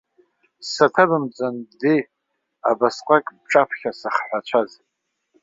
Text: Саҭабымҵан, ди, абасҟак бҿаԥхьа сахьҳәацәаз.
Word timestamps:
Саҭабымҵан, 0.71 1.55
ди, 1.79 1.97
абасҟак 2.69 3.25
бҿаԥхьа 3.41 3.91
сахьҳәацәаз. 3.99 4.71